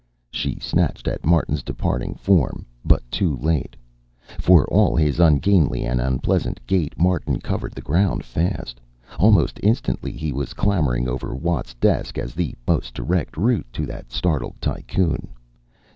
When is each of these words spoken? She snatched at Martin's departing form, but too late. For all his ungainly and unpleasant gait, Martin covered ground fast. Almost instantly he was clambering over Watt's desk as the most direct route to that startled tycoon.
She 0.31 0.57
snatched 0.59 1.07
at 1.07 1.27
Martin's 1.27 1.61
departing 1.61 2.15
form, 2.15 2.65
but 2.83 3.03
too 3.11 3.37
late. 3.37 3.75
For 4.39 4.65
all 4.65 4.95
his 4.95 5.19
ungainly 5.19 5.83
and 5.85 6.01
unpleasant 6.01 6.59
gait, 6.65 6.97
Martin 6.97 7.39
covered 7.39 7.75
ground 7.83 8.25
fast. 8.25 8.81
Almost 9.19 9.59
instantly 9.61 10.11
he 10.13 10.33
was 10.33 10.55
clambering 10.55 11.07
over 11.07 11.35
Watt's 11.35 11.75
desk 11.75 12.17
as 12.17 12.33
the 12.33 12.55
most 12.67 12.95
direct 12.95 13.37
route 13.37 13.67
to 13.73 13.85
that 13.85 14.11
startled 14.11 14.55
tycoon. 14.59 15.27